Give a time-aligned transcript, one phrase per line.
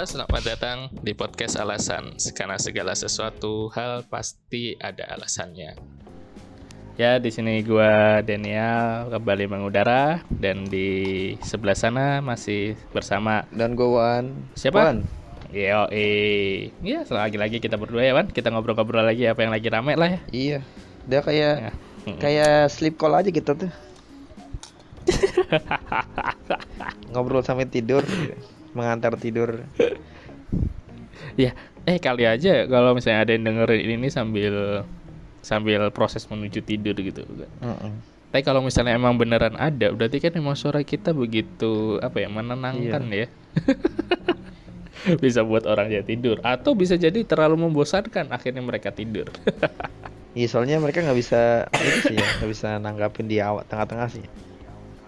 [0.00, 2.16] Halo, selamat datang di podcast Alasan.
[2.32, 5.76] Karena segala sesuatu hal pasti ada alasannya.
[6.96, 10.88] Ya, di sini gua Daniel kembali mengudara dan di
[11.44, 14.32] sebelah sana masih bersama Dan gue Wan.
[14.56, 14.88] Siapa?
[14.88, 15.04] Wan.
[15.52, 18.32] Yo, eh, ya lagi-lagi kita berdua ya, Wan.
[18.32, 20.20] Kita ngobrol-ngobrol lagi apa yang lagi rame lah ya.
[20.32, 20.58] Iya.
[21.04, 21.72] Dia kayak Ya.
[22.08, 22.16] Mm.
[22.16, 23.68] kayak sleep call aja gitu tuh.
[27.12, 28.00] Ngobrol sampai tidur,
[28.72, 29.64] mengantar tidur.
[31.36, 31.52] Ya,
[31.84, 34.84] eh kali aja kalau misalnya ada yang dengerin ini sambil
[35.40, 37.24] sambil proses menuju tidur gitu.
[37.60, 37.92] Heeh.
[38.30, 43.02] Tapi kalau misalnya emang beneran ada, berarti kan emang suara kita begitu apa ya menenangkan
[43.10, 43.26] ya.
[45.24, 49.26] bisa buat orang ya tidur atau bisa jadi terlalu membosankan akhirnya mereka tidur.
[50.30, 54.22] Iya, soalnya mereka nggak bisa itu sih ya, nggak bisa nanggapin di awal tengah-tengah sih.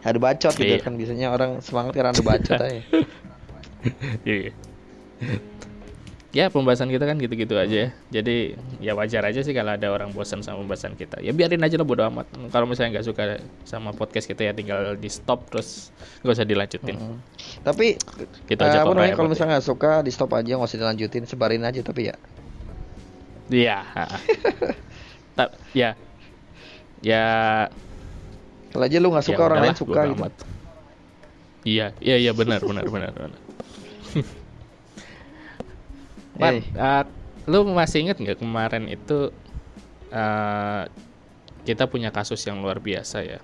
[0.02, 0.82] Ada bacot gitu Iya.
[0.82, 2.82] kan biasanya orang semangat karena ada bacot aja.
[4.28, 4.50] Iya.
[6.32, 7.88] ya pembahasan kita kan gitu-gitu aja ya.
[8.08, 11.20] Jadi ya wajar aja sih kalau ada orang bosan sama pembahasan kita.
[11.20, 12.24] Ya biarin aja lah bodo amat.
[12.48, 13.22] Kalau misalnya nggak suka
[13.68, 15.92] sama podcast kita ya tinggal di stop terus
[16.24, 16.96] nggak usah dilanjutin.
[16.96, 17.16] Heeh.
[17.60, 17.86] Tapi
[18.48, 21.24] Gitu eh, aja Pak, kalau ya, misalnya nggak suka di stop aja nggak usah dilanjutin
[21.28, 22.16] sebarin aja tapi ya
[23.52, 23.78] Iya.
[25.36, 25.92] Ta- ya.
[27.04, 27.26] Ya.
[28.72, 30.16] kalau aja lu nggak suka ya orang lain suka gitu.
[30.16, 30.32] amat.
[31.62, 33.40] Iya, iya, iya benar, benar, benar, benar.
[36.40, 36.62] Wan, Eh.
[36.74, 37.04] eh,
[37.46, 39.30] lu masih inget nggak kemarin itu
[40.10, 40.82] eh,
[41.62, 43.38] kita punya kasus yang luar biasa ya.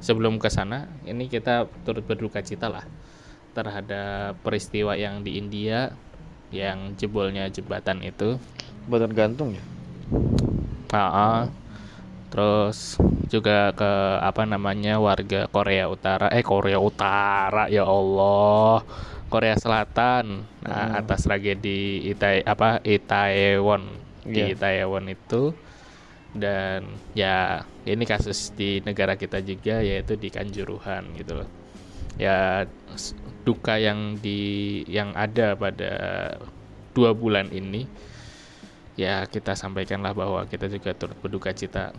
[0.00, 2.88] Sebelum ke sana, ini kita turut berduka cita lah
[3.52, 5.92] terhadap peristiwa yang di India
[6.48, 8.40] yang jebolnya jembatan itu.
[8.88, 9.64] Buatan gantung ya.
[10.90, 11.46] Ah,
[12.30, 12.94] terus
[13.26, 13.92] juga ke
[14.22, 18.86] apa namanya warga Korea Utara, eh Korea Utara ya Allah,
[19.30, 21.00] Korea Selatan nah, Hmm.
[21.02, 23.82] atas tragedi Itai apa Itaewon
[24.26, 24.54] di Iya.
[24.54, 25.54] Itaewon itu
[26.30, 26.86] dan
[27.18, 31.48] ya ini kasus di negara kita juga yaitu di Kanjuruhan gitu loh.
[32.18, 32.66] Ya
[33.42, 35.92] duka yang di yang ada pada
[36.94, 37.86] dua bulan ini
[38.98, 41.96] ya kita sampaikanlah bahwa kita juga turut berduka cita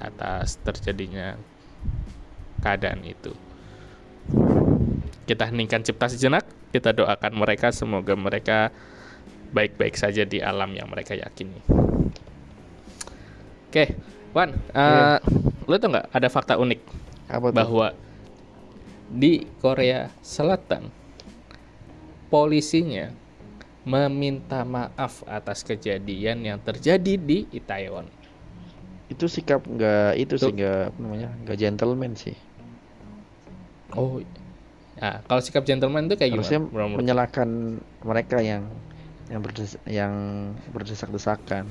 [0.00, 1.36] atas terjadinya
[2.62, 3.32] keadaan itu.
[5.24, 8.72] Kita heningkan cipta sejenak, kita doakan mereka semoga mereka
[9.54, 11.60] baik-baik saja di alam yang mereka yakini.
[13.70, 13.94] Oke,
[14.34, 15.18] Wan, eh,
[15.66, 16.80] lu tau nggak ada fakta unik
[17.30, 17.54] Apa tuh?
[17.54, 17.86] bahwa
[19.10, 20.90] di Korea Selatan
[22.30, 23.14] polisinya
[23.84, 28.08] meminta maaf atas kejadian yang terjadi di Itaewon.
[29.14, 32.34] Itu sikap nggak itu sih nggak namanya nggak gentleman sih
[33.94, 34.18] Oh,
[34.98, 36.98] nah, kalau sikap gentleman itu kayak harusnya gimana?
[36.98, 38.66] menyalahkan mereka yang
[39.30, 40.12] yang berdes yang
[40.74, 41.70] berdesak-desakan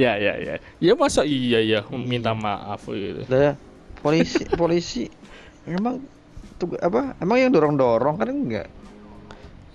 [0.00, 0.54] Ya, ya, ya.
[0.80, 3.20] Ya masa iya ya minta maaf gitu.
[4.00, 5.02] Polisi polisi
[5.68, 6.00] emang
[6.56, 8.68] tuh apa emang yang dorong dorong kan enggak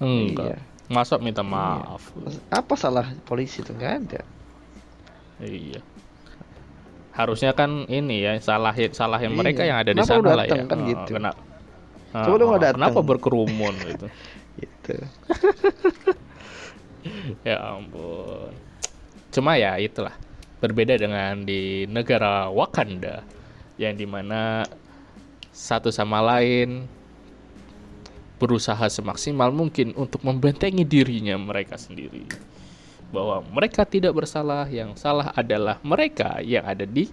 [0.01, 0.55] Enggak.
[0.55, 0.74] Iya.
[0.85, 2.13] Masa minta maaf.
[2.47, 4.21] apa salah polisi itu nggak ada
[5.37, 5.81] Iya.
[7.11, 9.37] Harusnya kan ini ya salahin salahin Iya.
[9.37, 10.63] mereka yang ada di Kenapa lu sana lah ya.
[10.63, 11.11] kan Oh, gitu.
[11.11, 11.39] kena-
[12.15, 12.79] Coba Oh, datang.
[12.79, 14.07] Kenapa berkerumun gitu?
[14.61, 14.95] gitu
[17.47, 18.51] ya ampun.
[19.29, 20.15] Cuma ya itulah
[20.57, 23.21] berbeda dengan di negara Wakanda
[23.75, 24.63] yang di mana
[25.51, 26.87] satu sama lain
[28.35, 32.27] berusaha semaksimal mungkin untuk membentengi dirinya mereka sendiri
[33.13, 37.07] bahwa mereka tidak bersalah yang salah adalah mereka yang ada di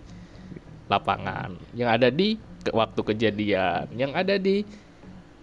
[0.90, 2.36] lapangan yang ada di
[2.74, 4.66] waktu kejadian yang ada di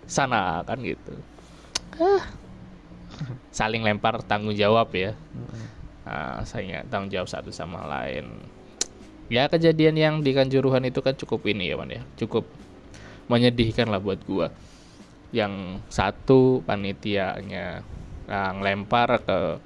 [0.09, 1.15] sana kan gitu
[1.99, 2.23] Ah.
[3.51, 5.11] saling lempar tanggung jawab ya
[6.09, 8.25] Nah, saya tanggung jawab satu sama lain.
[9.29, 12.01] Ya kejadian yang di Kanjuruhan itu kan cukup ini ya, Man ya.
[12.17, 12.49] Cukup
[13.29, 14.49] menyedihkan lah buat gua.
[15.29, 17.85] Yang satu panitianya
[18.29, 19.57] yang lempar ke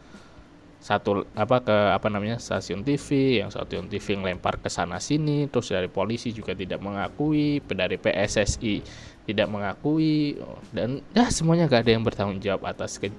[0.83, 5.71] satu apa ke apa namanya stasiun TV, yang stasiun TV ngelempar ke sana sini, terus
[5.71, 8.83] dari polisi juga tidak mengakui, dari PSSI
[9.23, 10.35] tidak mengakui,
[10.75, 13.15] dan ya semuanya gak ada yang bertanggung jawab atas ke-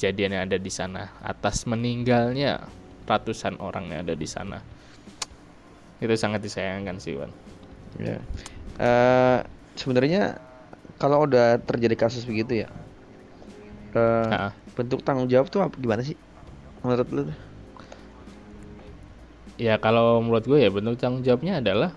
[0.00, 2.64] kejadian yang ada di sana atas meninggalnya
[3.04, 4.64] ratusan orang yang ada di sana.
[6.00, 7.28] Itu sangat disayangkan sih Wan.
[8.00, 8.16] Ya.
[8.80, 9.38] Eh,
[9.76, 10.40] sebenarnya
[10.98, 12.68] kalau udah terjadi kasus begitu ya
[13.96, 16.18] eh, Nah, bentuk tanggung jawab tuh apa, gimana sih?
[16.84, 17.22] Menurut lu
[19.58, 21.90] ya kalau menurut gue ya bentuk tanggung jawabnya adalah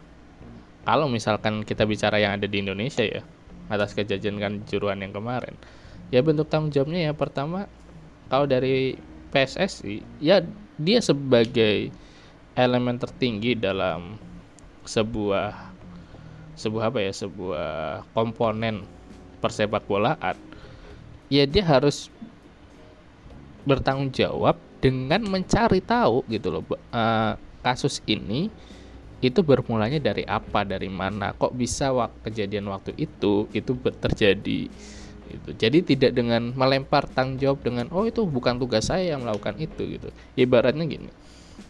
[0.81, 3.21] kalau misalkan kita bicara yang ada di Indonesia ya
[3.69, 5.53] atas kejadian kan juruan yang kemarin
[6.09, 7.69] ya bentuk tanggung jawabnya ya pertama
[8.27, 8.97] kalau dari
[9.29, 10.41] PSSI ya
[10.81, 11.93] dia sebagai
[12.57, 14.17] elemen tertinggi dalam
[14.83, 15.70] sebuah
[16.55, 17.69] sebuah apa ya sebuah
[18.15, 18.83] komponen
[19.39, 20.37] persepak bolaan
[21.31, 22.11] ya dia harus
[23.63, 28.49] bertanggung jawab dengan mencari tahu gitu loh uh, kasus ini
[29.21, 33.71] itu bermulanya dari apa dari mana kok bisa wak kejadian waktu itu itu
[34.01, 34.65] terjadi
[35.31, 39.55] itu jadi tidak dengan melempar tanggung jawab dengan oh itu bukan tugas saya yang melakukan
[39.61, 40.09] itu gitu.
[40.35, 41.11] Ibaratnya gini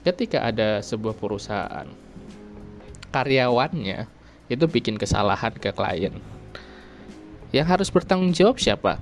[0.01, 1.86] ketika ada sebuah perusahaan
[3.12, 4.07] karyawannya
[4.51, 6.15] itu bikin kesalahan ke klien.
[7.56, 9.00] Yang harus bertanggung jawab siapa?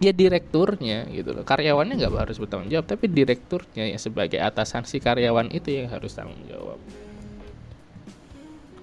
[0.00, 1.44] Ya direkturnya gitu loh.
[1.44, 6.14] Karyawannya nggak harus bertanggung jawab tapi direkturnya ya sebagai atasan si karyawan itu yang harus
[6.14, 6.78] tanggung jawab.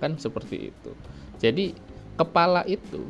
[0.03, 0.91] Kan seperti itu.
[1.41, 1.73] Jadi
[2.19, 3.07] kepala itu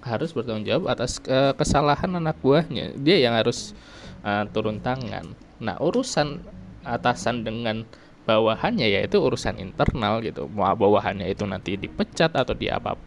[0.00, 2.94] harus bertanggung jawab atas uh, kesalahan anak buahnya.
[2.96, 3.74] Dia yang harus
[4.22, 5.34] uh, turun tangan.
[5.58, 6.40] Nah urusan
[6.86, 7.82] atasan dengan
[8.26, 10.50] bawahannya yaitu urusan internal gitu.
[10.50, 12.98] Mau bawahannya itu nanti dipecat atau diapa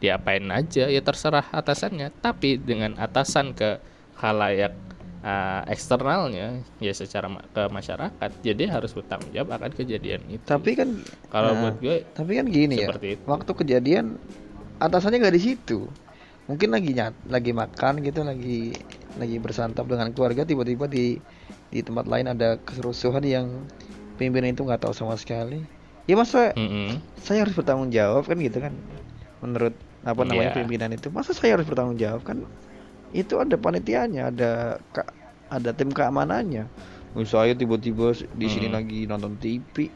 [0.00, 2.10] diapain aja ya terserah atasannya.
[2.24, 3.78] Tapi dengan atasan ke
[4.16, 4.72] halayak
[5.22, 10.42] uh, eksternalnya ya secara ma ke masyarakat jadi harus bertanggung jawab akan kejadian itu.
[10.42, 10.88] Tapi kan
[11.28, 13.22] kalau nah, buat gue tapi kan gini ya itu.
[13.28, 14.16] waktu kejadian
[14.80, 15.86] atasannya nggak di situ.
[16.50, 18.74] Mungkin lagi nyat lagi makan gitu lagi
[19.20, 21.20] lagi bersantap dengan keluarga tiba-tiba di
[21.72, 23.46] di tempat lain ada keserusuhan yang
[24.16, 25.64] pimpinan itu nggak tahu sama sekali.
[26.10, 26.90] Ya masa mm -hmm.
[27.22, 28.74] saya harus bertanggung jawab kan gitu kan?
[29.40, 30.58] Menurut apa namanya yeah.
[30.58, 31.08] pimpinan itu.
[31.14, 32.42] Masa saya harus bertanggung jawab kan?
[33.14, 34.82] Itu ada panitianya ada
[35.52, 36.66] ada tim keamanannya.
[37.28, 38.76] Saya tiba-tiba di sini hmm.
[38.76, 39.92] lagi nonton TV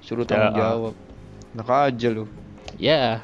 [0.00, 0.94] suruh tanggung ya, jawab.
[1.52, 2.24] Nak aja lu.
[2.80, 3.20] Ya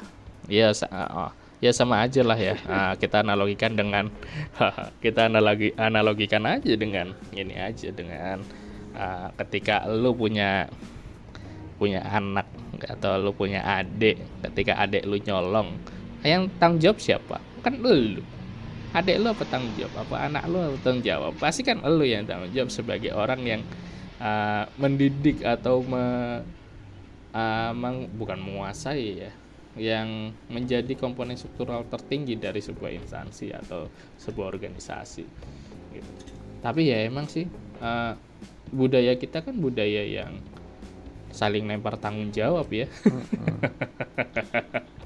[0.47, 2.55] ya uh, ya sama aja lah ya.
[2.69, 4.13] Nah, kita analogikan dengan
[5.03, 8.41] kita analogi analogikan aja dengan ini aja dengan
[8.95, 10.69] uh, ketika lu punya
[11.77, 15.77] punya anak atau lu punya adik ketika adik lu nyolong
[16.25, 17.37] yang tanggung jawab siapa?
[17.61, 18.21] Kan lu.
[18.95, 20.07] Adik lu apa tanggung jawab?
[20.07, 21.33] Apa anak lu apa tanggung jawab?
[21.37, 23.61] Pasti kan lu yang tanggung jawab sebagai orang yang
[24.17, 26.05] uh, mendidik atau me,
[27.31, 29.31] uh, meng, bukan menguasai ya
[29.77, 33.85] yang menjadi komponen struktural tertinggi dari sebuah instansi atau
[34.17, 35.21] sebuah organisasi
[35.93, 36.11] gitu.
[36.65, 37.45] tapi ya emang sih
[37.81, 38.13] uh,
[38.71, 40.41] budaya kita kan budaya yang
[41.31, 42.89] saling lempar tanggung jawab ya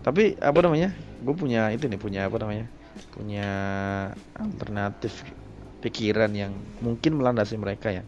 [0.05, 2.65] tapi apa namanya gue punya itu nih punya apa namanya
[3.11, 3.49] punya
[4.39, 5.27] alternatif
[5.83, 8.03] pikiran yang mungkin melandasi mereka ya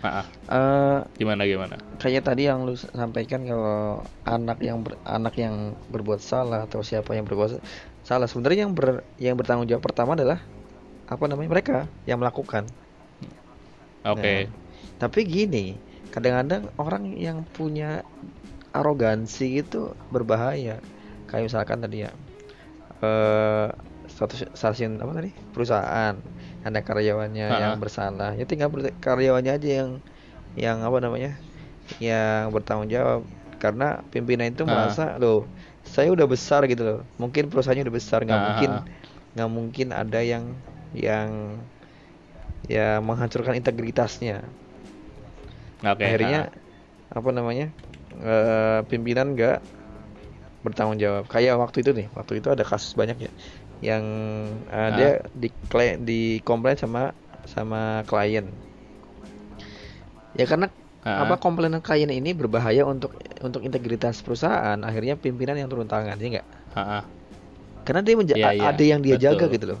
[0.00, 0.32] Maaf.
[0.48, 1.76] Uh, gimana gimana?
[2.00, 7.12] Kayak tadi yang lu sampaikan kalau anak yang ber, anak yang berbuat salah atau siapa
[7.12, 7.60] yang berbuat
[8.00, 10.40] salah sebenarnya yang ber, yang bertanggung jawab pertama adalah
[11.04, 11.76] apa namanya mereka
[12.08, 12.64] yang melakukan.
[14.06, 14.20] Oke.
[14.20, 14.40] Okay.
[14.46, 15.76] Nah, tapi gini,
[16.12, 18.04] kadang-kadang orang yang punya
[18.72, 20.80] arogansi itu berbahaya.
[21.28, 22.10] Kayak misalkan tadi ya,
[23.00, 23.68] eh
[24.10, 26.18] satu stasiun apa tadi perusahaan
[26.60, 27.62] ada karyawannya uh -huh.
[27.62, 28.68] yang bersalah ya tinggal
[29.00, 29.90] karyawannya aja yang
[30.58, 31.32] yang apa namanya
[32.02, 33.22] yang bertanggung jawab
[33.62, 34.74] karena pimpinan itu uh -huh.
[34.90, 35.46] merasa loh
[35.86, 38.48] saya udah besar gitu loh mungkin perusahaannya udah besar nggak uh -huh.
[38.52, 38.70] mungkin
[39.38, 40.44] nggak mungkin ada yang
[40.92, 41.56] yang
[42.68, 44.44] ya menghancurkan integritasnya
[45.80, 47.18] okay, akhirnya -huh.
[47.20, 47.66] apa namanya
[48.20, 49.62] uh, pimpinan nggak
[50.60, 53.32] bertanggung jawab kayak waktu itu nih waktu itu ada kasus banyak ya
[53.80, 54.04] yang
[54.68, 54.88] uh, ah.
[54.92, 55.48] dia di
[56.04, 57.16] di komplain sama
[57.48, 58.44] sama klien
[60.36, 60.68] ya karena
[61.04, 61.24] uh.
[61.24, 66.28] apa komplainan klien ini berbahaya untuk untuk integritas perusahaan akhirnya pimpinan yang turun tangan ya
[66.28, 67.04] enggak uh.
[67.88, 68.68] karena dia menja yeah, yeah.
[68.68, 69.24] ada yang dia Betul.
[69.32, 69.80] jaga gitu loh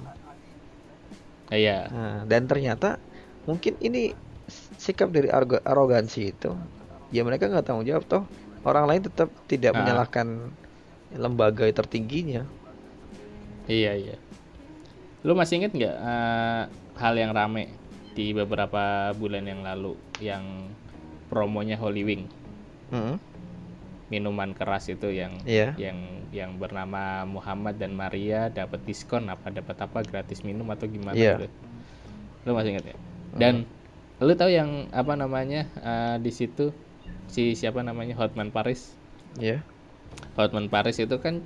[1.50, 2.96] iya nah, dan ternyata
[3.44, 4.14] mungkin ini
[4.78, 5.30] sikap dari
[5.62, 6.54] arogansi itu
[7.10, 8.24] ya mereka nggak tanggung jawab toh
[8.66, 9.82] orang lain tetap tidak uh.
[9.82, 10.50] menyalahkan
[11.10, 12.46] lembaga tertingginya
[13.70, 14.16] Iya iya.
[15.22, 16.62] Lu masih inget nggak uh,
[16.98, 17.70] hal yang rame
[18.18, 20.42] di beberapa bulan yang lalu yang
[21.30, 22.26] promonya Holy Wing?
[22.90, 23.14] -hmm.
[24.10, 25.72] Minuman keras itu yang yeah.
[25.78, 31.14] yang yang bernama Muhammad dan Maria dapat diskon apa dapat apa gratis minum atau gimana
[31.14, 31.38] yeah.
[31.38, 31.46] gitu.
[32.44, 32.96] Lu masih inget ya?
[33.38, 34.26] Dan -hmm.
[34.26, 36.74] lu tahu yang apa namanya uh, di situ
[37.30, 38.98] si siapa namanya Hotman Paris?
[39.38, 39.58] Iya.
[39.58, 39.60] Yeah.
[40.34, 41.38] Hotman Paris itu kan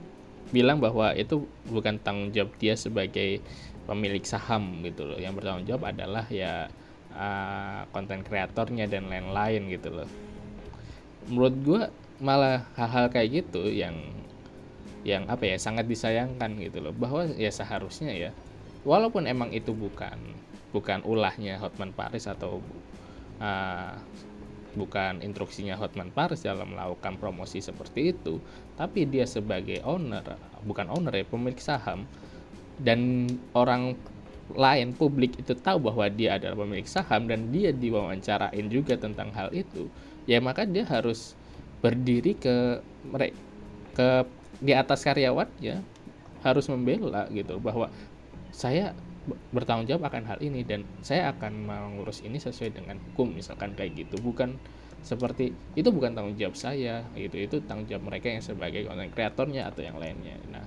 [0.49, 3.43] bilang bahwa itu bukan tanggung jawab dia sebagai
[3.85, 6.69] pemilik saham gitu loh yang bertanggung jawab adalah ya
[7.95, 10.09] konten uh, kreatornya dan lain-lain gitu loh
[11.31, 11.83] menurut gue
[12.23, 13.95] malah hal-hal kayak gitu yang
[15.05, 16.95] yang apa ya sangat disayangkan gitu loh.
[16.95, 18.31] Bahwa ya seharusnya ya
[18.85, 20.17] walaupun emang itu bukan
[20.75, 22.59] bukan ulahnya Hotman Paris atau
[23.39, 23.95] uh,
[24.75, 28.43] bukan instruksinya Hotman Paris dalam melakukan promosi seperti itu,
[28.75, 30.35] tapi dia sebagai owner,
[30.67, 32.03] bukan owner ya, pemilik saham
[32.83, 33.95] dan orang
[34.59, 39.55] lain publik itu tahu bahwa dia adalah pemilik saham dan dia diwawancarain juga tentang hal
[39.55, 39.87] itu,
[40.27, 41.39] ya maka dia harus
[41.85, 43.37] berdiri ke mereka
[43.93, 44.09] ke
[44.65, 45.85] di atas karyawannya
[46.41, 47.93] harus membela gitu bahwa
[48.49, 48.97] saya
[49.53, 53.97] bertanggung jawab akan hal ini dan saya akan mengurus ini sesuai dengan hukum misalkan kayak
[53.97, 54.17] gitu.
[54.21, 54.57] Bukan
[55.05, 59.69] seperti itu bukan tanggung jawab saya gitu itu tanggung jawab mereka yang sebagai konten kreatornya
[59.69, 60.41] atau yang lainnya.
[60.49, 60.65] Nah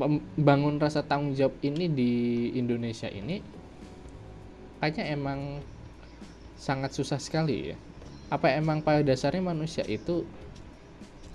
[0.00, 2.12] membangun rasa tanggung jawab ini di
[2.56, 3.44] Indonesia ini
[4.80, 5.62] kayaknya emang
[6.58, 7.76] sangat susah sekali ya
[8.32, 10.24] apa emang pada dasarnya manusia itu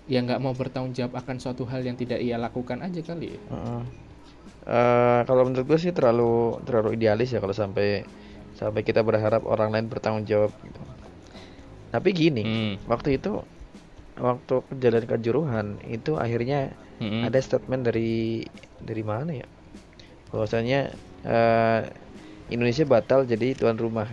[0.10, 3.42] ya nggak mau bertanggung jawab akan suatu hal yang tidak ia lakukan aja kali ya
[3.54, 4.08] uh -uh
[4.68, 8.04] uh, kalau menurut gue sih terlalu terlalu idealis ya kalau sampai
[8.58, 10.82] sampai kita berharap orang lain bertanggung jawab gitu.
[11.88, 12.74] Tapi gini, hmm.
[12.92, 13.40] waktu itu
[14.18, 17.24] waktu kejadian kejuruhan itu akhirnya hmm.
[17.24, 18.44] ada statement dari
[18.82, 19.48] dari mana ya?
[20.34, 20.92] Bahwasanya
[21.24, 21.82] uh,
[22.52, 24.10] Indonesia batal jadi tuan rumah.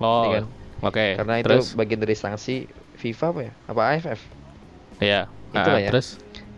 [0.00, 0.48] Oh, kan?
[0.80, 0.94] Oke.
[0.94, 1.10] Okay.
[1.20, 1.72] Karena terus?
[1.72, 2.66] itu bagian dari sanksi
[2.98, 3.52] FIFA apa ya?
[3.68, 4.20] Apa AFF?
[4.98, 5.20] Iya.
[5.54, 5.90] Itu uh, ya.
[5.94, 6.08] Terus?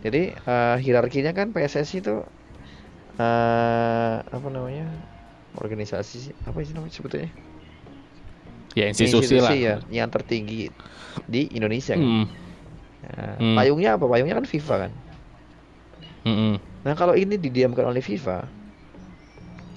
[0.01, 2.23] Jadi uh, hierarkinya kan PSSI itu
[3.17, 4.87] uh, apa namanya
[5.57, 7.31] organisasi apa sih namanya sebetulnya
[8.77, 10.69] ya institusi, institusi lah ya yang tertinggi
[11.25, 12.25] di Indonesia kan mm.
[13.07, 13.55] Nah, mm.
[13.55, 14.91] payungnya apa payungnya kan FIFA kan
[16.27, 16.53] mm -mm.
[16.85, 18.45] nah kalau ini didiamkan oleh FIFA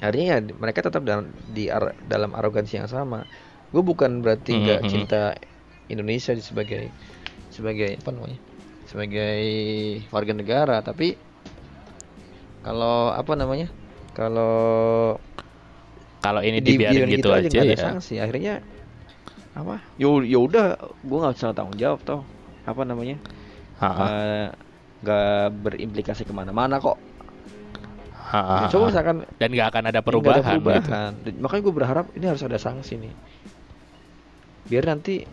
[0.00, 3.28] artinya ya mereka tetap dalam di ar dalam arogansi yang sama
[3.70, 4.92] gue bukan berarti nggak mm -hmm.
[4.92, 5.22] cinta
[5.90, 6.90] Indonesia sebagai
[7.50, 8.38] sebagai apa namanya
[8.86, 9.42] sebagai
[10.10, 11.14] warga negara tapi
[12.60, 13.70] kalau apa namanya
[14.12, 15.16] kalau
[16.20, 17.76] kalau ini dibiarin di, gitu, gitu aja, aja ya.
[17.80, 18.20] sanksi.
[18.20, 18.60] Akhirnya
[19.56, 19.80] apa?
[19.96, 22.20] Yo ya udah gue nggak bisa tanggung jawab toh.
[22.68, 23.16] Apa namanya?
[25.00, 27.00] Nggak uh, berimplikasi ke mana-mana kok.
[28.30, 31.10] Ha, ya, coba misalkan dan nggak akan ada perubahan, ada perubahan.
[31.26, 31.42] Gitu.
[31.42, 33.10] makanya gue berharap ini harus ada sanksi nih
[34.66, 35.24] biar nanti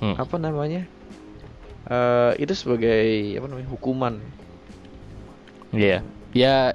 [0.00, 0.16] hmm.
[0.16, 0.86] apa namanya
[1.90, 4.14] uh, itu sebagai apa namanya hukuman
[5.74, 6.02] iya yeah
[6.34, 6.74] ya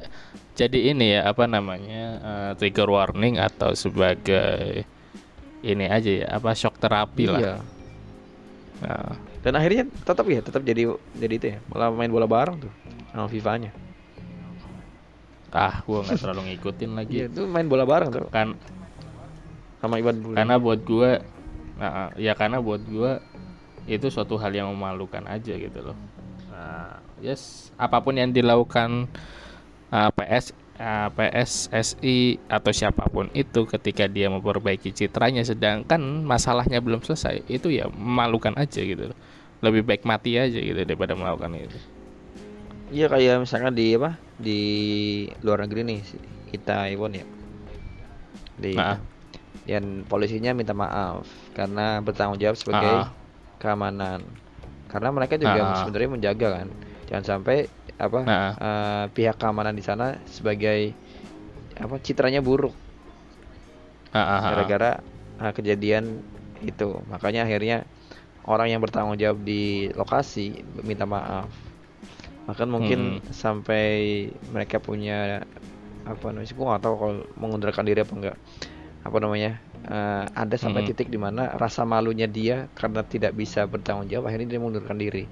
[0.55, 4.87] jadi ini ya apa namanya uh, trigger warning atau sebagai
[5.59, 7.31] ini aja ya apa shock terapi iya.
[7.35, 7.59] lah.
[8.79, 9.13] Nah.
[9.39, 12.73] Dan akhirnya tetap ya tetap jadi jadi itu ya malah main bola bareng tuh
[13.11, 13.71] sama FIFA-nya.
[15.51, 17.13] Ah, gua nggak terlalu ngikutin lagi.
[17.23, 18.27] Iya, itu main bola bareng tuh.
[18.31, 18.59] Kan
[19.79, 20.35] sama Iwan Bule.
[20.35, 21.23] Karena buat gua
[21.79, 23.23] nah, ya karena buat gua
[23.89, 25.97] itu suatu hal yang memalukan aja gitu loh.
[26.51, 29.09] Nah, yes, apa pun yang dilakukan
[29.89, 37.03] uh, PS uh, PSSI atau siapa pun itu ketika dia memperbaiki citranya sedangkan masalahnya belum
[37.03, 39.11] selesai itu ya memalukan aja gitu
[39.59, 41.79] lebih baik mati aja gitu daripada melakukan itu.
[42.89, 44.17] Iya kayak misalkan di apa?
[44.39, 44.61] Di
[45.45, 45.99] luar negeri nih
[46.55, 47.25] kita Iwon ya.
[48.55, 48.97] Di nah.
[49.69, 53.13] Yang polisinya minta maaf karena bertanggung jawab sebagai nah.
[53.61, 54.25] keamanan
[54.89, 55.77] karena mereka juga nah.
[55.85, 56.67] sebenarnya menjaga kan
[57.05, 57.69] jangan sampai
[58.01, 58.51] apa nah.
[58.57, 60.97] uh, pihak keamanan di sana sebagai
[61.77, 62.73] apa citranya buruk
[64.49, 64.91] gara-gara
[65.37, 66.25] uh, kejadian
[66.65, 67.85] itu makanya akhirnya
[68.49, 71.45] orang yang bertanggung jawab di lokasi minta maaf
[72.49, 73.29] bahkan mungkin hmm.
[73.29, 73.85] sampai
[74.49, 75.45] mereka punya
[76.09, 78.37] apa namanya gue nggak tahu kalau mengundurkan diri apa enggak
[78.99, 80.89] apa namanya uh, ada sampai hmm.
[80.91, 85.25] titik di mana rasa malunya dia karena tidak bisa bertanggung jawab akhirnya dia mengundurkan diri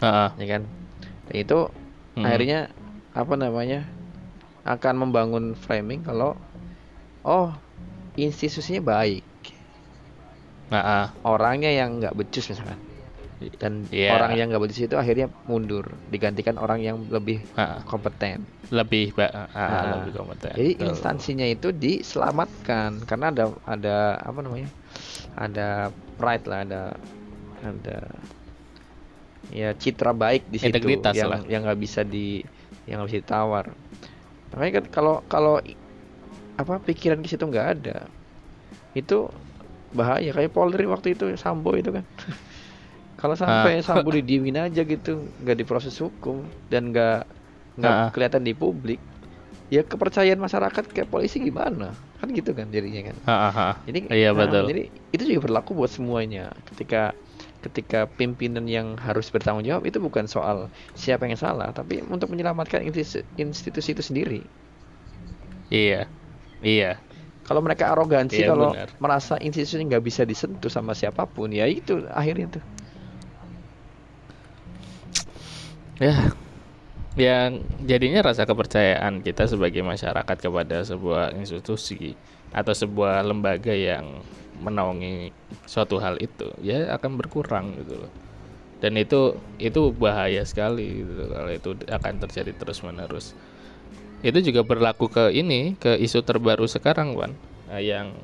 [0.00, 0.28] uh -uh.
[0.40, 0.62] ya kan
[1.30, 1.68] itu
[2.16, 2.24] hmm.
[2.24, 2.60] akhirnya
[3.12, 3.84] apa namanya
[4.64, 6.36] akan membangun framing kalau
[7.22, 7.52] oh
[8.16, 9.24] institusinya baik
[10.72, 11.06] nah, uh.
[11.22, 12.89] orangnya yang nggak becus misalkan
[13.56, 14.12] dan yeah.
[14.12, 17.80] orang yang nggak becus itu akhirnya mundur digantikan orang yang lebih uh.
[17.88, 20.86] kompeten lebih uh, uh, lebih kompeten jadi Tuh.
[20.92, 24.68] instansinya itu diselamatkan karena ada ada apa namanya
[25.40, 25.88] ada
[26.20, 26.82] pride lah ada
[27.64, 27.98] ada
[29.48, 30.76] ya citra baik di situ
[31.16, 31.40] yang lah.
[31.48, 32.44] yang nggak bisa di
[32.84, 33.64] yang nggak bisa ditawar
[34.52, 35.56] makanya kan kalau kalau
[36.60, 38.04] apa pikiran di situ nggak ada
[38.92, 39.32] itu
[39.90, 42.04] bahaya kayak Polri waktu itu Sambo itu kan
[43.20, 43.84] kalau sampai ah.
[43.84, 46.40] Sambo didiemin aja gitu nggak diproses hukum
[46.72, 47.28] dan nggak
[47.76, 48.08] nggak ah.
[48.10, 48.98] kelihatan di publik
[49.70, 53.68] ya kepercayaan masyarakat ke polisi gimana kan gitu kan jadinya kan Hahaha.
[53.86, 54.64] jadi Iya, nah, betul.
[54.66, 54.82] jadi
[55.14, 57.14] itu juga berlaku buat semuanya ketika
[57.60, 62.82] ketika pimpinan yang harus bertanggung jawab itu bukan soal siapa yang salah tapi untuk menyelamatkan
[62.82, 64.40] institusi, itu sendiri
[65.70, 66.10] Iya.
[66.60, 66.98] Iya.
[67.46, 68.88] kalau mereka arogansi Iya, kalau benar.
[69.02, 72.62] merasa institusi nggak bisa disentuh sama siapa pun ya itu akhirnya tuh
[76.00, 76.32] Ya.
[77.18, 82.16] Yang jadinya rasa kepercayaan kita sebagai masyarakat kepada sebuah institusi
[82.50, 84.24] atau sebuah lembaga yang
[84.60, 85.32] menaungi
[85.64, 88.12] suatu hal itu ya akan berkurang gitu loh.
[88.80, 93.36] Dan itu itu bahaya sekali gitu kalau itu akan terjadi terus-menerus.
[94.24, 97.36] Itu juga berlaku ke ini, ke isu terbaru sekarang, Wan.
[97.68, 98.16] Eh, yang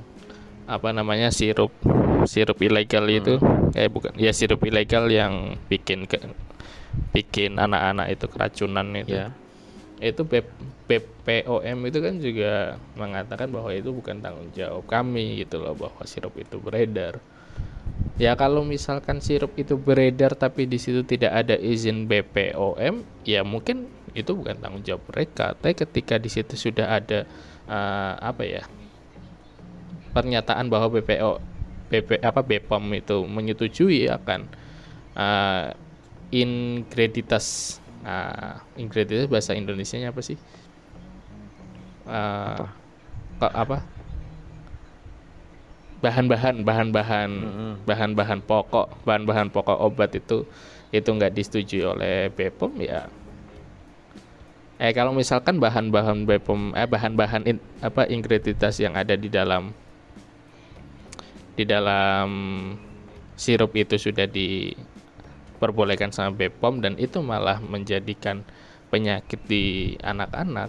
[0.64, 1.71] apa namanya sirup
[2.26, 3.38] sirup ilegal itu
[3.78, 6.18] eh bukan ya sirup ilegal yang bikin ke
[7.12, 9.17] bikin anak-anak itu keracunan itu.
[9.17, 9.33] Ya
[10.00, 16.05] itu BPOM itu kan juga mengatakan bahwa itu bukan tanggung jawab kami gitu loh bahwa
[16.05, 17.17] sirup itu beredar.
[18.21, 23.88] Ya kalau misalkan sirup itu beredar tapi di situ tidak ada izin BPOM ya mungkin
[24.12, 25.57] itu bukan tanggung jawab mereka.
[25.57, 27.25] Tapi ketika di situ sudah ada
[27.69, 28.62] eh, apa ya
[30.12, 31.41] pernyataan bahwa BPO
[31.88, 34.41] BP apa BPOM itu menyetujui akan
[35.17, 35.67] eh,
[36.30, 40.38] ingreditas uh, ingreditas bahasa Indonesianya apa sih?
[42.06, 42.66] Uh,
[43.42, 43.78] kok apa?
[45.97, 47.73] Bahan-bahan, bahan-bahan, Mm-mm.
[47.88, 50.47] bahan-bahan pokok, bahan-bahan pokok obat itu
[50.95, 53.11] itu nggak disetujui oleh BPOM ya.
[54.76, 59.73] Eh kalau misalkan bahan-bahan BPOM, eh bahan-bahan in- apa ingreditas yang ada di dalam
[61.56, 62.28] di dalam
[63.35, 64.28] sirup itu sudah
[65.57, 68.45] diperbolehkan sama BPOM dan itu malah menjadikan
[68.93, 70.69] penyakit di anak-anak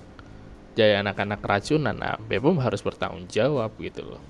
[0.78, 4.24] jadi anak-anak keracunan nah BPOM harus bertanggung jawab gitu loh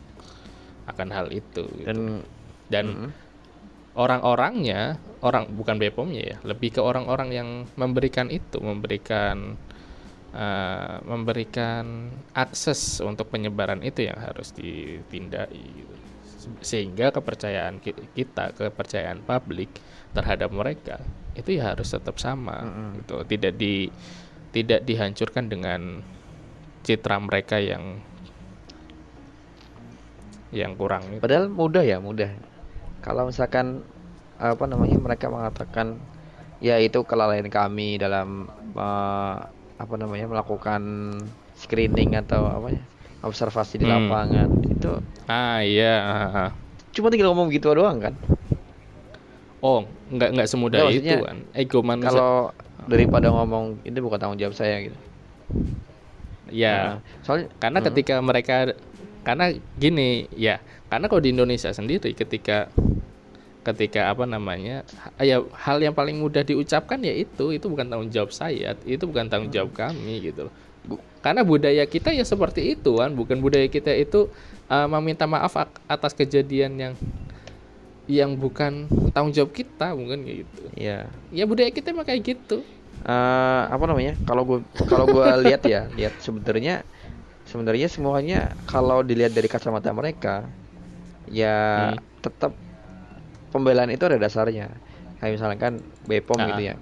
[0.88, 1.86] akan hal itu gitu.
[1.86, 2.24] dan
[2.72, 3.12] dan Mm-mm.
[4.00, 9.60] orang-orangnya orang bukan BPOM-nya ya lebih ke orang-orang yang memberikan itu memberikan
[10.32, 15.96] eh, memberikan akses untuk penyebaran itu yang harus ditindai gitu.
[16.62, 19.70] Se- sehingga kepercayaan ki- kita kepercayaan publik
[20.16, 20.98] terhadap mereka
[21.36, 22.90] itu ya harus tetap sama Mm-mm.
[23.04, 23.92] gitu tidak di
[24.56, 26.02] tidak dihancurkan dengan
[26.82, 28.00] citra mereka yang
[30.56, 31.20] yang kurang itu.
[31.20, 32.32] Padahal mudah ya, mudah.
[33.04, 33.84] Kalau misalkan
[34.40, 35.98] apa namanya mereka mengatakan
[36.64, 39.36] ya itu kelalaian kami dalam eh,
[39.78, 40.82] apa namanya melakukan
[41.58, 42.84] screening atau apa ya
[43.22, 43.94] observasi di Hmm.
[44.78, 46.50] Lapangan itu ah iya ah, ah.
[46.94, 48.14] cuma tinggal ngomong gitu doang kan.
[49.58, 51.38] Oh, nggak nggak semudah Nggak, itu kan.
[51.58, 52.14] Ego manusia.
[52.14, 52.54] Kalau
[52.86, 54.98] daripada ngomong ini bukan tanggung jawab saya gitu.
[56.54, 57.88] ya, Nah, soalnya karena Hmm.
[57.92, 58.56] ketika mereka
[59.26, 62.70] karena gini, ya, karena kalau di Indonesia sendiri ketika
[63.68, 64.88] ketika apa namanya
[65.20, 69.28] ya hal yang paling mudah diucapkan ya itu itu bukan tanggung jawab saya itu bukan
[69.28, 70.54] tanggung jawab kami gitu loh
[71.28, 74.32] karena budaya kita ya seperti itu kan bukan budaya kita itu
[74.68, 76.94] uh, meminta maaf atas kejadian yang
[78.08, 80.62] yang bukan tanggung jawab kita mungkin kayak gitu.
[80.80, 82.64] Ya ya budaya kita emang kayak gitu.
[83.04, 84.16] Eh, apa namanya?
[84.24, 86.88] Kalau gue kalau gue lihat ya lihat sebenarnya
[87.44, 90.48] sebenarnya semuanya kalau dilihat dari kacamata mereka
[91.28, 92.00] ya Hmm.
[92.24, 92.56] tetap
[93.52, 94.72] pembelaan itu ada dasarnya.
[95.20, 95.74] Kayak misalkan
[96.08, 96.48] Bepom Ah.
[96.56, 96.76] gitu ya.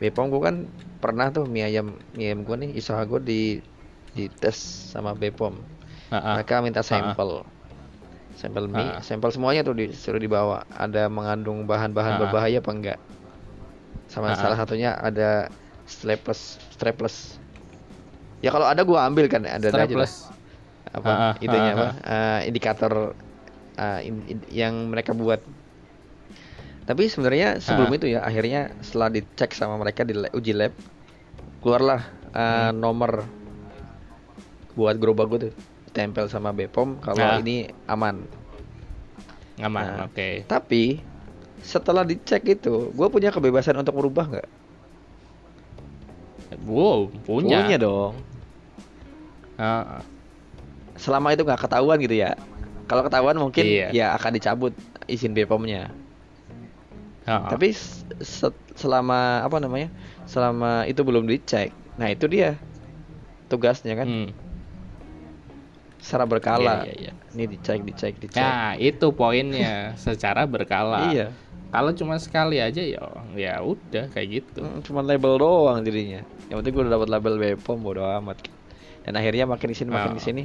[0.00, 0.64] Bepom gue kan
[0.96, 3.40] pernah tuh mie ayam mie ayam gue nih usaha gue di
[4.14, 4.54] di tes
[4.88, 5.58] sama Bepom
[6.08, 6.34] Ah, ah.
[6.38, 7.42] mereka minta sampel
[8.34, 8.98] sampel mie Ah.
[9.00, 12.20] sampel semuanya tuh disuruh dibawa ada mengandung bahan-bahan Ah.
[12.20, 12.98] berbahaya apa enggak
[14.06, 14.38] sama Ah.
[14.38, 15.50] salah satunya ada
[15.84, 17.36] strapless strapless
[18.38, 19.84] ya kalau ada gua ambil kan ada aja lah.
[19.84, 20.14] Strapless.
[20.86, 22.92] apa Ah, ah, itunya ah, apa eh, indikator
[23.74, 25.42] eh, in- in- yang mereka buat
[26.84, 27.96] tapi sebenarnya sebelum Ah.
[27.96, 30.70] itu ya akhirnya setelah dicek sama mereka di uji lab
[31.58, 32.76] keluarlah eh, Hmm.
[32.76, 33.24] nomor
[34.74, 35.52] buat gerobak gue tuh
[35.90, 37.38] tempel sama Bepom kalau Ah.
[37.38, 38.26] ini aman
[39.56, 40.06] Aman, Nah.
[40.06, 40.42] oke.
[40.44, 40.98] tapi
[41.60, 44.48] setelah dicek itu gue punya kebebasan untuk merubah nggak
[46.64, 47.62] Wow, punya.
[47.62, 48.14] punya dong
[49.54, 50.02] ah.
[50.94, 52.34] selama itu nggak ketahuan gitu ya
[52.84, 53.88] kalau ketahuan mungkin Iya.
[53.90, 54.74] ya akan dicabut
[55.06, 55.90] izin Bepomnya
[57.24, 57.46] ah.
[57.46, 57.70] tapi
[58.20, 59.90] se- selama apa namanya
[60.24, 62.58] selama itu belum dicek nah itu dia
[63.46, 64.28] tugasnya kan Hmm.
[66.04, 67.12] Secara berkala Iya, iya, iya.
[67.32, 71.08] ini dicek dicek dicek Nah, itu poinnya secara berkala.
[71.10, 71.32] iya
[71.72, 73.00] Kalau cuma sekali aja ya
[73.34, 74.60] ya udah kayak gitu.
[74.62, 78.44] Mm, cuma label doang jadinya yang penting gue udah dapat label Bepom bodo amat
[79.02, 80.16] dan akhirnya makin di sini makin Oh.
[80.16, 80.42] di sini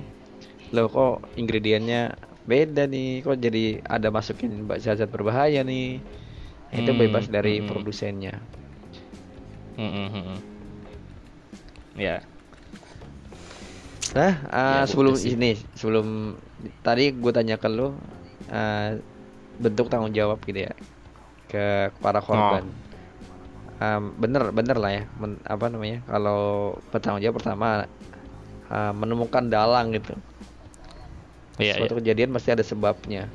[0.72, 6.00] loh kok ingredientnya beda nih kok jadi ada masukin zat-zat berbahaya nih
[6.72, 7.68] itu Hmm, bebas dari hmm.
[7.68, 8.40] produsennya
[9.76, 10.40] Mm, mm, mm, mm.
[11.96, 12.24] Ya,
[14.18, 15.34] nah ah, Ya, sebelum betul sih.
[15.38, 16.34] ini sebelum
[16.82, 17.94] tadi gue tanya ke lu
[18.50, 18.98] ah,
[19.62, 20.74] bentuk tanggung jawab gitu ya
[21.50, 22.64] ke para korban.
[23.80, 27.68] Am, bener bener lah ya men- apa namanya kalau bertanggung jawab pertama
[28.68, 30.14] ah, menemukan dalang gitu.
[31.60, 31.80] Iya, iya.
[31.84, 33.28] suatu kejadian pasti ada sebabnya.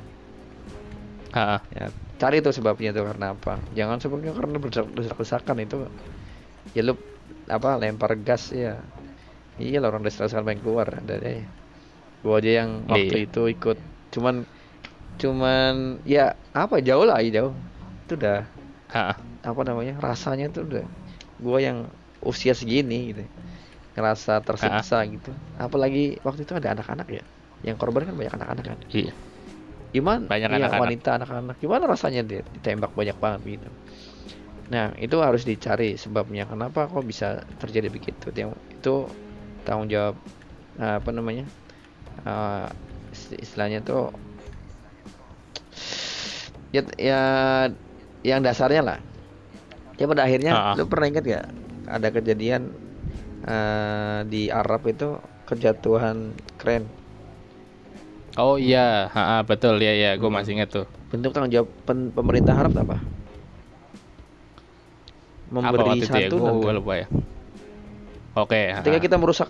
[1.34, 1.58] Ha, ha.
[1.74, 3.58] ya cari tuh sebabnya tuh karena apa.
[3.74, 5.76] Jangan sebabnya karena berdesak-desakan itu.
[6.72, 6.94] Ya lu
[7.50, 8.80] apa lempar gas ya
[9.56, 10.02] iya lah orang
[10.42, 11.44] pengen keluar dari
[12.20, 13.26] gua aja yang waktu Iya.
[13.28, 13.78] itu ikut.
[14.10, 14.42] Cuman
[15.14, 17.54] cuman ya apa jauh lah ya jauh.
[18.06, 18.42] Itu udah
[18.90, 19.14] Ha, ha.
[19.42, 20.84] apa namanya rasanya tuh udah
[21.38, 21.86] gua yang
[22.20, 23.22] usia segini gitu.
[23.94, 25.30] Ngerasa tersiksa gitu.
[25.54, 27.22] Apalagi waktu itu ada anak-anak ya.
[27.62, 28.78] Yang korban kan banyak anak-anak kan.
[28.90, 29.12] Iya.
[29.94, 30.82] gimana Banyak iya, anak-anak.
[30.82, 31.56] wanita anak-anak.
[31.62, 33.68] Gimana rasanya dia ditembak banyak banget gitu?
[34.74, 36.50] Nah itu harus dicari sebabnya.
[36.50, 38.34] Kenapa kok bisa terjadi begitu?
[38.34, 39.06] Yang itu
[39.64, 40.14] tanggung jawab
[40.78, 41.48] eh, apa namanya
[43.10, 44.12] isti- istilahnya tuh
[46.74, 47.20] ya, ya
[48.24, 48.98] yang dasarnya lah
[50.00, 50.74] ya pada akhirnya ah.
[50.74, 51.46] lu pernah ingat gak
[51.86, 52.74] ada kejadian
[53.46, 56.84] eh, di Arab itu kejatuhan kren
[58.34, 60.86] Oh iya, ha, ha, betul ya ya, gue masih ingat tuh.
[61.14, 62.98] bentuk tanggung jawab pen- pemerintah Arab apa?
[65.54, 66.28] Apa Memberi waktu itu ya?
[66.34, 66.74] Gue kan?
[66.74, 67.06] lupa ya.
[68.34, 68.70] Oke.
[68.70, 69.48] ha, Ketika kita merusak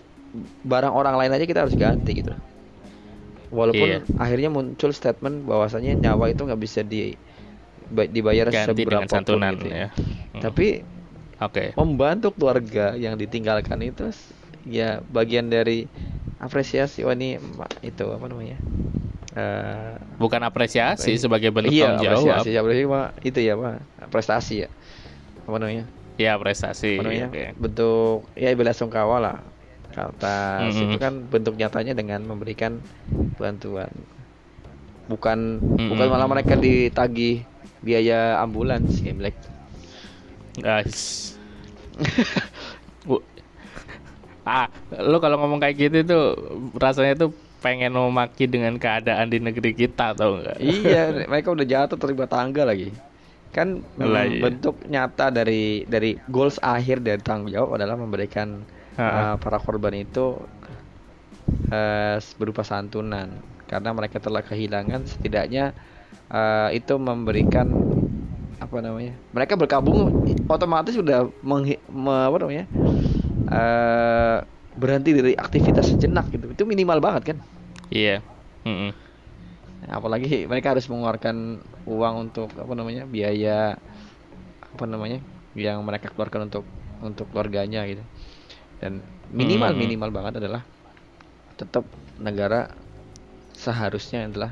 [0.63, 2.33] barang orang lain aja kita harus ganti gitu.
[3.55, 3.99] Walaupun Iya.
[4.19, 7.15] akhirnya muncul statement bahwasanya nyawa itu nggak bisa di
[7.87, 9.89] ba- dibayar ganti seberapa santunan gitu ya.
[10.35, 10.43] Hmm.
[10.43, 10.83] Tapi
[11.39, 11.71] Oke.
[11.79, 14.11] membantu keluarga yang ditinggalkan itu
[14.67, 15.87] ya bagian dari
[16.41, 17.39] apresiasi wah ini
[17.81, 18.59] itu apa namanya?
[19.35, 22.19] Eh, Bukan apresiasi sebagai bentuk iya, tanggung jawab.
[22.23, 23.75] apresiasi, ya, apresiasi itu ya, Pak.
[24.11, 24.69] Prestasi ya.
[25.47, 25.85] Apa namanya?
[26.15, 27.03] Ya prestasi.
[27.03, 27.45] namanya oke.
[27.59, 29.37] bentuk ya bela sungkawa lah
[29.95, 30.91] kata Mm-mm.
[30.91, 32.83] itu kan bentuk nyatanya dengan memberikan
[33.39, 33.91] bantuan
[35.07, 35.91] bukan Mm-mm.
[35.91, 37.43] bukan malah mereka ditagih
[37.83, 39.37] biaya ambulans ya Black
[40.55, 41.35] Guys.
[43.07, 43.27] Bu-
[44.47, 46.25] ah, lu kalau ngomong kayak gitu tuh
[46.79, 50.59] rasanya tuh pengen memaki dengan keadaan di negeri kita tau nggak?
[50.61, 52.93] iya mereka udah jatuh terlibat tangga lagi
[53.55, 54.41] kan mm, iya.
[54.43, 58.67] bentuk nyata dari dari goals akhir dari tanggung jawab adalah memberikan
[58.99, 60.35] uh, para korban itu
[61.71, 63.31] uh, berupa santunan
[63.71, 65.73] karena mereka telah kehilangan setidaknya
[66.29, 67.71] uh, itu memberikan
[68.59, 70.11] apa namanya mereka berkabung
[70.47, 72.65] otomatis sudah menghi- me- apa namanya
[73.51, 74.39] uh,
[74.75, 77.39] berhenti dari aktivitas sejenak gitu itu minimal banget kan
[77.93, 78.25] Iya.
[78.65, 78.91] Mm-mm.
[79.89, 83.77] Apalagi mereka harus mengeluarkan uang untuk apa namanya biaya
[84.75, 85.21] apa namanya
[85.55, 86.65] yang mereka keluarkan untuk
[87.05, 88.03] untuk keluarganya gitu
[88.81, 89.81] dan minimal Hmm.
[89.81, 90.65] minimal banget adalah
[91.61, 91.85] tetap
[92.19, 92.73] negara
[93.55, 94.51] seharusnya adalah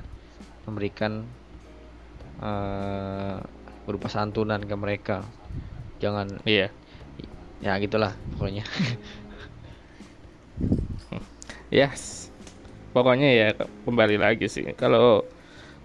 [0.68, 1.26] memberikan
[2.42, 3.36] eh,
[3.82, 5.26] berupa santunan ke mereka
[5.98, 6.70] jangan Iya.
[7.62, 8.64] ya gitulah pokoknya
[11.72, 12.31] Yes.
[12.92, 13.48] Pokoknya ya
[13.86, 14.64] kembali lagi sih.
[14.76, 15.24] Kalau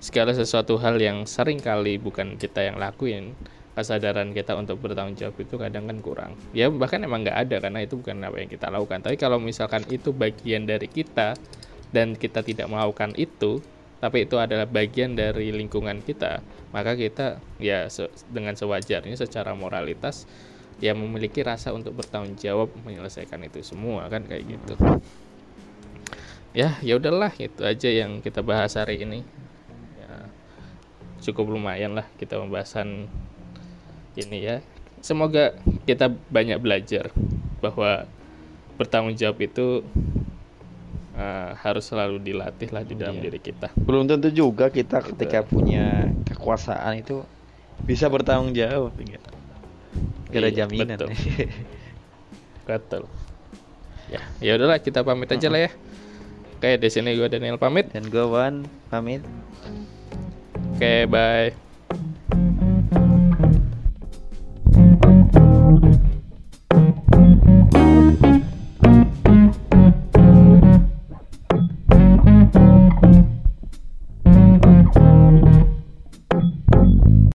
[0.04, 3.34] segala sesuatu hal yang sering kali bukan kita yang lakuin,
[3.78, 6.32] kesadaran kita untuk bertanggung jawab itu kadang kan kurang.
[6.52, 9.00] Ya bahkan emang nggak ada karena itu bukan apa yang kita lakukan.
[9.06, 11.40] Tapi kalau misalkan itu bagian dari kita
[11.96, 13.64] dan kita tidak melakukan itu,
[14.04, 16.44] tapi itu adalah bagian dari lingkungan kita,
[16.76, 20.28] maka kita ya se- dengan sewajarnya secara moralitas
[20.78, 24.78] ya memiliki rasa untuk bertanggung jawab menyelesaikan itu semua kan kayak gitu
[26.58, 29.22] ya ya udahlah itu aja yang kita bahas hari ini
[30.02, 30.10] ya,
[31.22, 33.06] cukup lumayan lah kita pembahasan
[34.18, 34.58] ini ya
[35.06, 35.54] semoga
[35.86, 37.14] kita banyak belajar
[37.62, 38.10] bahwa
[38.74, 39.86] bertanggung jawab itu
[41.14, 43.30] eh, harus selalu dilatih lah di dalam Iya.
[43.30, 45.14] diri kita belum tentu juga kita Gitu.
[45.14, 47.22] ketika punya kekuasaan itu
[47.86, 48.90] bisa bertanggung jawab.
[50.28, 51.10] Gak ada Iya, jaminan betul.
[52.68, 53.04] betul
[54.10, 55.72] ya ya udahlah kita pamit aja lah ya
[56.58, 57.86] Oke, di sini gue Daniel pamit.
[57.94, 59.22] dan gue Wan pamit
[60.74, 61.67] Oke, bye.